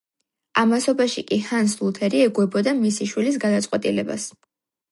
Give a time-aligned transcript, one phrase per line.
[0.61, 4.27] ამასობაში კი ჰანს ლუთერი ეგუებოდა მისი შვილის გადაწყვეტილებას.